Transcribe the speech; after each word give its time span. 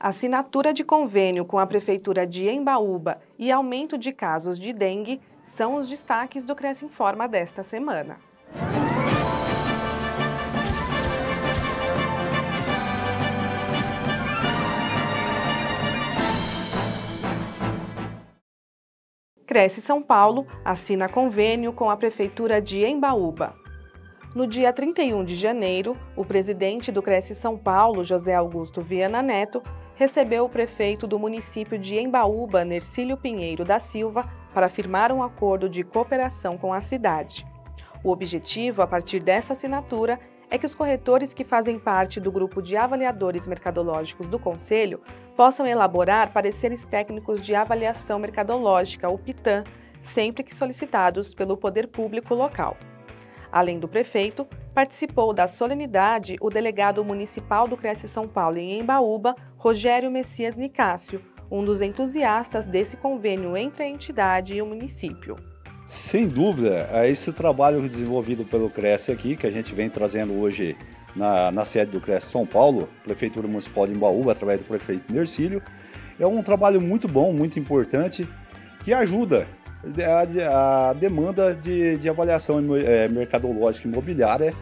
Assinatura 0.00 0.72
de 0.72 0.84
convênio 0.84 1.44
com 1.44 1.58
a 1.58 1.66
Prefeitura 1.66 2.24
de 2.24 2.48
Embaúba 2.48 3.20
e 3.36 3.50
aumento 3.50 3.98
de 3.98 4.12
casos 4.12 4.56
de 4.56 4.72
dengue 4.72 5.20
são 5.42 5.74
os 5.74 5.88
destaques 5.88 6.44
do 6.44 6.54
Cresce 6.54 6.84
Informa 6.84 7.26
desta 7.26 7.64
semana. 7.64 8.16
Cresce 19.44 19.82
São 19.82 20.00
Paulo 20.00 20.46
assina 20.64 21.08
convênio 21.08 21.72
com 21.72 21.90
a 21.90 21.96
Prefeitura 21.96 22.62
de 22.62 22.84
Embaúba. 22.84 23.56
No 24.32 24.46
dia 24.46 24.72
31 24.72 25.24
de 25.24 25.34
janeiro, 25.34 25.96
o 26.14 26.24
presidente 26.24 26.92
do 26.92 27.02
Cresce 27.02 27.34
São 27.34 27.58
Paulo, 27.58 28.04
José 28.04 28.34
Augusto 28.34 28.80
Viana 28.80 29.22
Neto, 29.22 29.60
recebeu 29.98 30.44
o 30.44 30.48
prefeito 30.48 31.08
do 31.08 31.18
município 31.18 31.76
de 31.76 31.98
Embaúba, 31.98 32.64
Nercílio 32.64 33.16
Pinheiro 33.16 33.64
da 33.64 33.80
Silva, 33.80 34.30
para 34.54 34.68
firmar 34.68 35.10
um 35.10 35.24
acordo 35.24 35.68
de 35.68 35.82
cooperação 35.82 36.56
com 36.56 36.72
a 36.72 36.80
cidade. 36.80 37.44
O 38.04 38.10
objetivo, 38.10 38.80
a 38.80 38.86
partir 38.86 39.18
dessa 39.18 39.54
assinatura, 39.54 40.20
é 40.48 40.56
que 40.56 40.64
os 40.64 40.72
corretores 40.72 41.34
que 41.34 41.42
fazem 41.42 41.80
parte 41.80 42.20
do 42.20 42.30
grupo 42.30 42.62
de 42.62 42.76
avaliadores 42.76 43.48
mercadológicos 43.48 44.28
do 44.28 44.38
Conselho 44.38 45.00
possam 45.36 45.66
elaborar 45.66 46.32
pareceres 46.32 46.84
técnicos 46.84 47.40
de 47.40 47.56
avaliação 47.56 48.20
mercadológica, 48.20 49.08
o 49.08 49.18
PITAM, 49.18 49.64
sempre 50.00 50.44
que 50.44 50.54
solicitados 50.54 51.34
pelo 51.34 51.56
poder 51.56 51.88
público 51.88 52.36
local. 52.36 52.76
Além 53.50 53.80
do 53.80 53.88
prefeito, 53.88 54.46
participou 54.72 55.32
da 55.32 55.48
solenidade 55.48 56.36
o 56.40 56.50
delegado 56.50 57.04
municipal 57.04 57.66
do 57.66 57.76
Cresce 57.76 58.06
São 58.06 58.28
Paulo 58.28 58.58
em 58.58 58.78
Embaúba, 58.78 59.34
Rogério 59.58 60.08
Messias 60.08 60.56
Nicásio, 60.56 61.20
um 61.50 61.64
dos 61.64 61.82
entusiastas 61.82 62.64
desse 62.64 62.96
convênio 62.96 63.56
entre 63.56 63.82
a 63.82 63.88
entidade 63.88 64.54
e 64.54 64.62
o 64.62 64.66
município. 64.66 65.36
Sem 65.88 66.28
dúvida, 66.28 66.88
é 66.92 67.10
esse 67.10 67.32
trabalho 67.32 67.86
desenvolvido 67.88 68.44
pelo 68.44 68.70
Cresce 68.70 69.10
aqui, 69.10 69.34
que 69.34 69.48
a 69.48 69.50
gente 69.50 69.74
vem 69.74 69.90
trazendo 69.90 70.38
hoje 70.38 70.76
na, 71.16 71.50
na 71.50 71.64
sede 71.64 71.90
do 71.90 72.00
Cresce 72.00 72.26
São 72.26 72.46
Paulo, 72.46 72.88
Prefeitura 73.02 73.48
Municipal 73.48 73.88
de 73.88 73.94
Embaúba, 73.94 74.30
através 74.30 74.60
do 74.60 74.64
prefeito 74.64 75.12
Nercílio, 75.12 75.60
é 76.20 76.26
um 76.26 76.40
trabalho 76.40 76.80
muito 76.80 77.08
bom, 77.08 77.32
muito 77.32 77.58
importante, 77.58 78.28
que 78.84 78.92
ajuda 78.92 79.48
a, 80.46 80.90
a 80.90 80.92
demanda 80.92 81.52
de, 81.52 81.98
de 81.98 82.08
avaliação 82.08 82.60
é, 82.76 83.08
mercadológica 83.08 83.88
imobiliária 83.88 84.54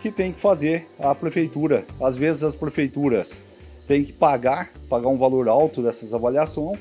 que 0.00 0.12
tem 0.12 0.32
que 0.32 0.40
fazer 0.40 0.88
a 0.96 1.12
prefeitura. 1.12 1.84
Às 2.00 2.16
vezes 2.16 2.44
as 2.44 2.54
prefeituras 2.54 3.42
têm 3.88 4.04
que 4.04 4.12
pagar, 4.12 4.70
pagar 4.88 5.08
um 5.08 5.16
valor 5.16 5.48
alto 5.48 5.82
dessas 5.82 6.14
avaliações 6.14 6.78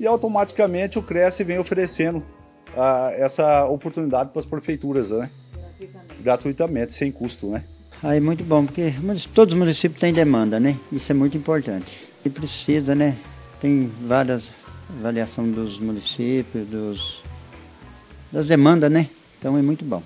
e 0.00 0.06
automaticamente 0.06 0.98
o 0.98 1.02
Cresce 1.02 1.42
vem 1.42 1.58
oferecendo 1.58 2.22
a, 2.76 3.12
essa 3.16 3.66
oportunidade 3.66 4.30
para 4.30 4.38
as 4.38 4.46
prefeituras, 4.46 5.10
né? 5.10 5.28
Gratuitamente. 5.52 6.22
Gratuitamente, 6.22 6.92
sem 6.92 7.10
custo, 7.10 7.48
né? 7.48 7.64
Aí 8.02 8.20
muito 8.20 8.44
bom, 8.44 8.64
porque 8.64 8.94
todos 9.34 9.52
os 9.52 9.58
municípios 9.58 10.00
têm 10.00 10.12
demanda, 10.12 10.60
né? 10.60 10.78
Isso 10.92 11.10
é 11.10 11.14
muito 11.14 11.36
importante. 11.36 12.08
E 12.24 12.30
precisa, 12.30 12.94
né? 12.94 13.16
Tem 13.60 13.90
várias 14.06 14.52
avaliação 14.88 15.50
dos 15.50 15.78
municípios, 15.78 16.66
dos, 16.66 17.22
das 18.32 18.46
demandas, 18.46 18.90
né? 18.90 19.08
Então 19.38 19.58
é 19.58 19.62
muito 19.62 19.84
bom. 19.84 20.02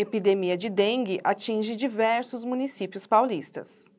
Epidemia 0.00 0.56
de 0.56 0.70
dengue 0.70 1.20
atinge 1.24 1.74
diversos 1.74 2.44
municípios 2.44 3.04
paulistas. 3.04 3.90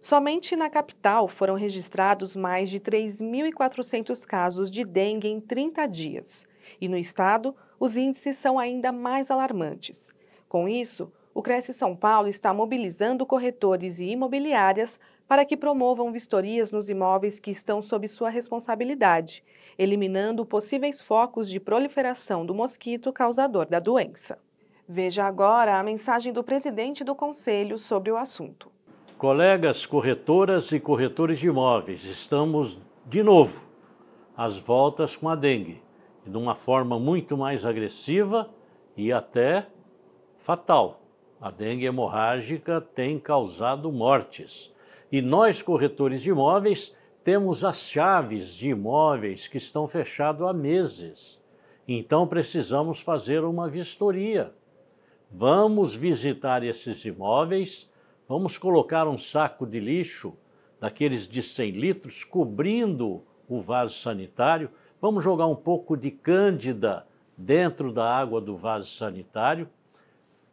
Somente 0.00 0.56
na 0.56 0.70
capital 0.70 1.28
foram 1.28 1.56
registrados 1.56 2.34
mais 2.34 2.70
de 2.70 2.80
3.400 2.80 4.24
casos 4.24 4.70
de 4.70 4.82
dengue 4.82 5.28
em 5.28 5.38
30 5.38 5.86
dias, 5.88 6.46
e 6.80 6.88
no 6.88 6.96
estado 6.96 7.54
os 7.78 7.98
índices 7.98 8.38
são 8.38 8.58
ainda 8.58 8.90
mais 8.90 9.30
alarmantes. 9.30 10.10
Com 10.48 10.66
isso, 10.66 11.12
o 11.34 11.42
Cresce 11.42 11.74
São 11.74 11.94
Paulo 11.94 12.28
está 12.28 12.54
mobilizando 12.54 13.26
corretores 13.26 14.00
e 14.00 14.06
imobiliárias 14.06 14.98
para 15.28 15.44
que 15.44 15.54
promovam 15.54 16.10
vistorias 16.10 16.72
nos 16.72 16.88
imóveis 16.88 17.38
que 17.38 17.50
estão 17.50 17.82
sob 17.82 18.08
sua 18.08 18.30
responsabilidade, 18.30 19.44
eliminando 19.76 20.46
possíveis 20.46 21.02
focos 21.02 21.46
de 21.50 21.60
proliferação 21.60 22.46
do 22.46 22.54
mosquito 22.54 23.12
causador 23.12 23.66
da 23.66 23.78
doença. 23.78 24.38
Veja 24.88 25.24
agora 25.24 25.80
a 25.80 25.82
mensagem 25.82 26.32
do 26.32 26.44
presidente 26.44 27.02
do 27.02 27.12
Conselho 27.12 27.76
sobre 27.76 28.12
o 28.12 28.16
assunto. 28.16 28.70
Colegas 29.18 29.84
corretoras 29.84 30.70
e 30.70 30.78
corretores 30.78 31.40
de 31.40 31.48
imóveis, 31.48 32.04
estamos 32.04 32.78
de 33.04 33.20
novo 33.20 33.64
às 34.36 34.56
voltas 34.58 35.16
com 35.16 35.28
a 35.28 35.34
dengue, 35.34 35.82
de 36.24 36.36
uma 36.36 36.54
forma 36.54 37.00
muito 37.00 37.36
mais 37.36 37.66
agressiva 37.66 38.48
e 38.96 39.12
até 39.12 39.66
fatal. 40.36 41.00
A 41.40 41.50
dengue 41.50 41.86
hemorrágica 41.86 42.80
tem 42.80 43.18
causado 43.18 43.90
mortes. 43.90 44.72
E 45.10 45.20
nós, 45.20 45.62
corretores 45.62 46.22
de 46.22 46.30
imóveis, 46.30 46.94
temos 47.24 47.64
as 47.64 47.80
chaves 47.80 48.54
de 48.54 48.68
imóveis 48.68 49.48
que 49.48 49.56
estão 49.56 49.88
fechados 49.88 50.46
há 50.46 50.52
meses. 50.52 51.42
Então 51.88 52.24
precisamos 52.24 53.00
fazer 53.00 53.42
uma 53.42 53.68
vistoria. 53.68 54.54
Vamos 55.30 55.94
visitar 55.94 56.62
esses 56.62 57.04
imóveis, 57.04 57.90
vamos 58.28 58.56
colocar 58.58 59.08
um 59.08 59.18
saco 59.18 59.66
de 59.66 59.80
lixo, 59.80 60.34
daqueles 60.80 61.26
de 61.26 61.42
100 61.42 61.70
litros, 61.72 62.24
cobrindo 62.24 63.22
o 63.48 63.60
vaso 63.60 63.98
sanitário, 63.98 64.70
vamos 65.00 65.24
jogar 65.24 65.46
um 65.46 65.56
pouco 65.56 65.96
de 65.96 66.10
cândida 66.10 67.06
dentro 67.36 67.92
da 67.92 68.08
água 68.08 68.40
do 68.40 68.56
vaso 68.56 68.90
sanitário. 68.90 69.68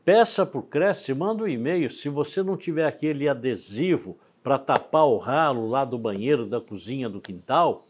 Peça 0.03 0.45
para 0.45 0.59
o 0.59 0.63
Cresce, 0.63 1.13
manda 1.13 1.43
um 1.43 1.47
e-mail. 1.47 1.89
Se 1.89 2.09
você 2.09 2.43
não 2.43 2.57
tiver 2.57 2.85
aquele 2.85 3.29
adesivo 3.29 4.17
para 4.41 4.57
tapar 4.57 5.05
o 5.05 5.17
ralo 5.17 5.69
lá 5.69 5.85
do 5.85 5.97
banheiro, 5.97 6.45
da 6.45 6.59
cozinha, 6.59 7.07
do 7.07 7.21
quintal, 7.21 7.87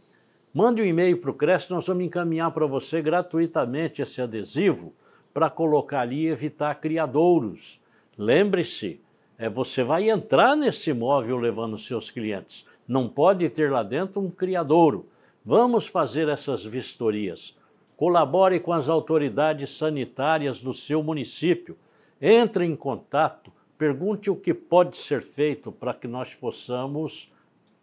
mande 0.53 0.81
um 0.81 0.85
e-mail 0.85 1.17
para 1.17 1.31
o 1.31 1.33
Cresce, 1.33 1.71
nós 1.71 1.87
vamos 1.87 2.03
encaminhar 2.03 2.51
para 2.51 2.67
você 2.67 3.01
gratuitamente 3.01 4.01
esse 4.01 4.21
adesivo 4.21 4.93
para 5.33 5.49
colocar 5.49 6.01
ali 6.01 6.23
e 6.23 6.27
evitar 6.27 6.75
criadouros. 6.75 7.79
Lembre-se, 8.17 9.01
é, 9.37 9.49
você 9.49 9.83
vai 9.83 10.09
entrar 10.09 10.55
nesse 10.55 10.91
imóvel 10.91 11.37
levando 11.37 11.79
seus 11.79 12.11
clientes. 12.11 12.65
Não 12.87 13.07
pode 13.07 13.49
ter 13.49 13.71
lá 13.71 13.81
dentro 13.81 14.21
um 14.21 14.29
criadouro. 14.29 15.07
Vamos 15.43 15.87
fazer 15.87 16.29
essas 16.29 16.63
vistorias. 16.63 17.57
Colabore 17.97 18.59
com 18.59 18.73
as 18.73 18.89
autoridades 18.89 19.71
sanitárias 19.71 20.61
do 20.61 20.73
seu 20.73 21.01
município. 21.01 21.77
Entre 22.21 22.65
em 22.65 22.75
contato 22.75 23.51
Pergunte 23.83 24.29
o 24.29 24.35
que 24.37 24.53
pode 24.53 24.95
ser 24.95 25.21
feito 25.21 25.69
para 25.69 25.93
que 25.93 26.07
nós 26.07 26.33
possamos 26.33 27.29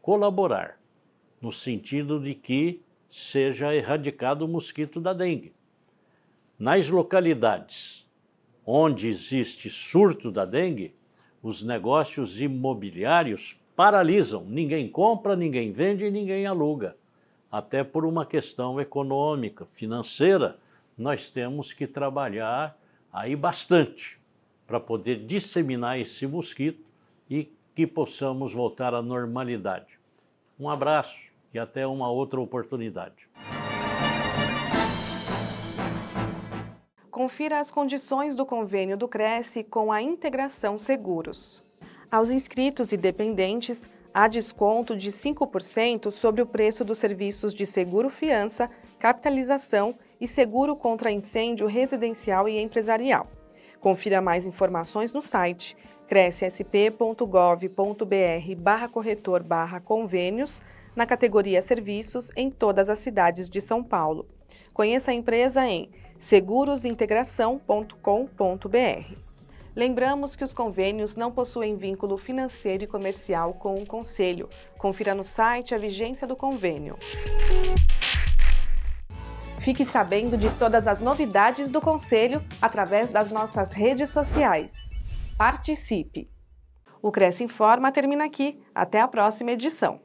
colaborar, 0.01 0.81
no 1.43 1.53
sentido 1.53 2.19
de 2.19 2.33
que 2.33 2.81
seja 3.11 3.75
erradicado 3.75 4.47
o 4.47 4.49
mosquito 4.49 4.99
da 4.99 5.13
dengue. 5.13 5.53
Nas 6.61 6.91
localidades 6.91 8.07
onde 8.67 9.09
existe 9.09 9.71
surto 9.71 10.31
da 10.31 10.45
dengue, 10.45 10.95
os 11.43 11.63
negócios 11.63 12.39
imobiliários 12.39 13.59
paralisam. 13.75 14.45
Ninguém 14.45 14.87
compra, 14.87 15.35
ninguém 15.35 15.73
vende 15.73 16.05
e 16.05 16.11
ninguém 16.11 16.45
aluga. 16.45 16.99
Até 17.51 17.83
por 17.83 18.05
uma 18.05 18.27
questão 18.27 18.79
econômica, 18.79 19.65
financeira, 19.65 20.59
nós 20.99 21.31
temos 21.31 21.73
que 21.73 21.87
trabalhar 21.87 22.79
aí 23.11 23.35
bastante 23.35 24.21
para 24.67 24.79
poder 24.79 25.25
disseminar 25.25 25.99
esse 25.99 26.27
mosquito 26.27 26.85
e 27.31 27.51
que 27.75 27.87
possamos 27.87 28.53
voltar 28.53 28.93
à 28.93 29.01
normalidade. 29.01 29.99
Um 30.59 30.69
abraço 30.69 31.31
e 31.55 31.59
até 31.59 31.87
uma 31.87 32.11
outra 32.11 32.39
oportunidade. 32.39 33.30
Confira 37.21 37.61
as 37.61 37.71
condições 37.71 38.35
do 38.35 38.47
convênio 38.47 38.97
do 38.97 39.07
Cresce 39.07 39.63
com 39.63 39.93
a 39.93 40.01
Integração 40.01 40.79
Seguros. 40.79 41.63
Aos 42.11 42.31
inscritos 42.31 42.93
e 42.93 42.97
dependentes, 42.97 43.87
há 44.15 44.27
desconto 44.27 44.97
de 44.97 45.11
5% 45.11 46.11
sobre 46.13 46.41
o 46.41 46.47
preço 46.47 46.83
dos 46.83 46.97
serviços 46.97 47.53
de 47.53 47.67
seguro-fiança, 47.67 48.71
capitalização 48.99 49.95
e 50.19 50.27
seguro 50.27 50.75
contra 50.75 51.13
incêndio 51.13 51.67
residencial 51.67 52.49
e 52.49 52.59
empresarial. 52.59 53.29
Confira 53.81 54.23
mais 54.23 54.47
informações 54.47 55.13
no 55.13 55.21
site 55.21 55.77
crescsp.gov.br 56.09 57.27
barra 58.57 58.89
corretor 58.89 59.43
barra 59.43 59.79
convênios 59.79 60.63
na 60.97 61.05
categoria 61.05 61.61
Serviços 61.61 62.33
em 62.35 62.51
todas 62.51 62.89
as 62.89 62.99
cidades 62.99 63.51
de 63.51 63.61
São 63.61 63.85
Paulo. 63.85 64.27
Conheça 64.73 65.11
a 65.11 65.15
empresa 65.15 65.67
em 65.67 65.91
segurosintegração.com.br. 66.21 69.15
Lembramos 69.75 70.37
que 70.37 70.45
os 70.45 70.53
convênios 70.53 71.17
não 71.17 71.33
possuem 71.33 71.77
vínculo 71.77 72.19
financeiro 72.19 72.85
e 72.85 72.87
comercial 72.87 73.55
com 73.55 73.77
o 73.77 73.87
Conselho. 73.87 74.51
Confira 74.77 75.15
no 75.15 75.25
site 75.25 75.75
a 75.75 75.79
vigência 75.79 76.27
do 76.27 76.37
convênio. 76.37 76.99
Fique 79.61 79.87
sabendo 79.87 80.37
de 80.37 80.51
todas 80.59 80.87
as 80.87 81.01
novidades 81.01 81.71
do 81.71 81.81
Conselho 81.81 82.45
através 82.61 83.11
das 83.11 83.31
nossas 83.31 83.73
redes 83.73 84.11
sociais. 84.11 84.75
Participe! 85.39 86.29
O 87.03 87.11
Cresce 87.11 87.45
Informa 87.45 87.91
termina 87.91 88.27
aqui. 88.27 88.63
Até 88.75 89.01
a 89.01 89.09
próxima 89.09 89.53
edição. 89.53 90.03